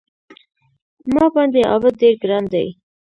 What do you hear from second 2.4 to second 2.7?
دی